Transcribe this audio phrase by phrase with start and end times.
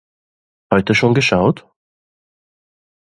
[0.71, 1.69] Heute schon geschaut?